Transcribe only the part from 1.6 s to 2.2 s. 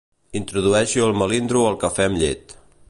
al cafè